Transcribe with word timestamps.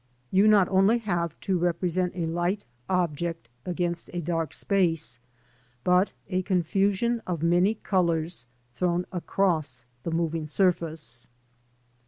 You 0.31 0.47
not 0.47 0.67
only 0.69 0.97
have 0.97 1.39
to 1.41 1.59
represent 1.59 2.13
a 2.15 2.25
light 2.25 2.65
object 2.89 3.49
against 3.67 4.09
a 4.13 4.19
dark 4.19 4.51
space, 4.51 5.19
but 5.83 6.13
a 6.27 6.41
confusion 6.41 7.21
of 7.27 7.43
many 7.43 7.75
colours 7.75 8.47
thrown 8.73 9.05
across 9.13 9.85
the 10.01 10.09
moving 10.09 10.47
surface. 10.47 11.27